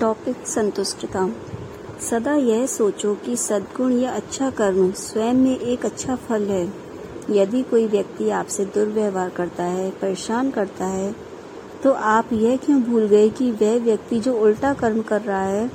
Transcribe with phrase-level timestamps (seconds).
[0.00, 1.28] Topic संतुष्टता।
[2.00, 6.66] सदा यह सोचो कि सद्गुण या अच्छा कर्म स्वयं में एक अच्छा फल है।
[7.30, 11.14] यदि कोई व्यक्ति आपसे दुर्व्यवहार करता है, परेशान करता है
[11.82, 15.70] तो आप यह क्यों भूल गए कि वह व्यक्ति जो उल्टा कर्म कर रहा है,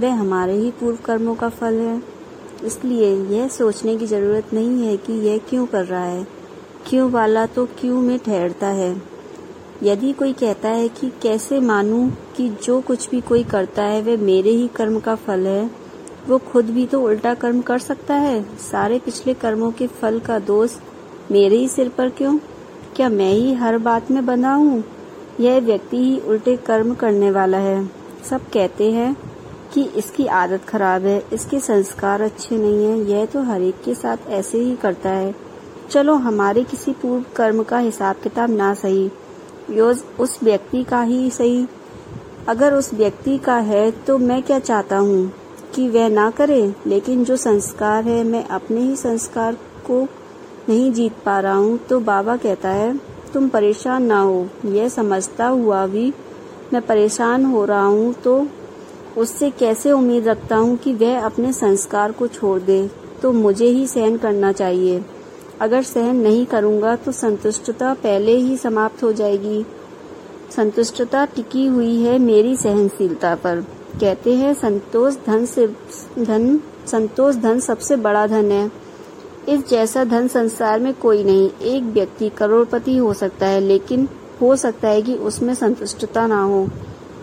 [0.00, 2.02] वह हमारे ही पूर्व कर्मों का फल है?
[2.64, 6.26] इसलिए यह सोचने की ज़रूरत नहीं है कि यह क्यों कर रहा है।
[6.86, 8.94] क्यों वाला तो क्यों में ठहरता है?
[9.82, 14.16] यदि कोई कहता है कि कैसे मानूं कि जो कुछ भी कोई करता है, वह
[14.16, 15.70] मेरे ही कर्म का फल है,
[16.28, 18.42] वो खुद भी तो उल्टा कर्म कर सकता है?
[18.58, 20.76] सारे पिछले कर्मों के फल का दोष
[21.30, 22.38] मेरे ही सिर पर क्यों?
[22.96, 24.84] क्या मैं ही हर बात में बना हूँ?
[25.40, 27.90] यह व्यक्ति ही उल्टे कर्म करने वाला है।
[28.30, 29.16] सब कहते हैं
[29.74, 33.94] कि इसकी आदत खराब है, इसके संस्कार अच्छे नहीं है, यह तो हर एक के
[33.94, 35.34] साथ ऐसे ही करता है।
[35.90, 39.10] चलो, हमारे किसी पूर्व कर्म का हिसाब किताब ना सही।
[39.70, 41.66] योज उस व्यक्ति का ही सही।
[42.48, 45.32] अगर उस व्यक्ति का है तो मैं क्या चाहता हूँ
[45.74, 46.74] कि वह ना करे?
[46.86, 49.54] लेकिन जो संस्कार है, मैं अपने ही संस्कार
[49.86, 50.02] को
[50.68, 52.94] नहीं जीत पा रहा हूँ। तो बाबा कहता है,
[53.34, 56.12] तुम परेशान ना हो। यह समझता हुआ भी
[56.72, 58.46] मैं परेशान हो रहा हूँ तो
[59.18, 62.88] उससे कैसे उम्मीद रखता हूँ कि वह अपने संस्कार को छोड़ दे?
[63.22, 65.04] तो मुझे ही सहन करना चाहिए।
[65.60, 69.64] अगर सहन नहीं करूँगा तो संतुष्टता पहले ही समाप्त हो जाएगी।
[70.56, 73.60] संतुष्टता टिकी हुई है मेरी सहनशीलता पर।
[74.00, 75.66] कहते हैं, संतोष धन से,
[76.18, 78.70] धन, संतोष धन सबसे बड़ा धन है।
[79.48, 84.08] इस जैसा धन संसार में कोई नहीं, एक व्यक्ति करोड़पति हो सकता है, लेकिन
[84.40, 86.66] हो सकता है कि उसमें संतुष्टता ना हो।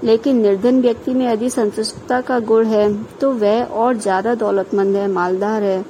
[0.03, 5.07] लेकिन निर्धन व्यक्ति में यदि संतुष्टता का गुण है तो वह और ज़्यादा दौलतमंद है,
[5.07, 5.83] मालदार है।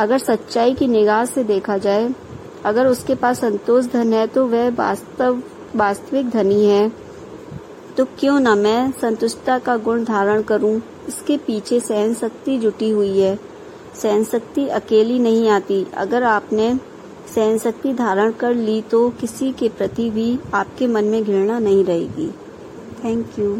[0.00, 2.08] अगर सच्चाई की निगाह से देखा जाए,
[2.64, 5.42] अगर उसके पास संतोष धन है तो वह वास्तव,
[5.76, 6.88] वास्तविक धनी है।
[7.96, 10.80] तो क्यों न मैं संतुष्टता का गुण धारण करूँ?
[11.08, 13.38] इसके पीछे सहन शक्ति जुटी हुई है।
[13.94, 16.74] सहन शक्ति अकेली नहीं आती। अगर आपने
[17.34, 21.84] सहन शक्ति धारण कर ली तो किसी के प्रति भी आपके मन में घृणा नहीं
[21.84, 22.30] रहेगी।
[23.04, 23.58] Thank you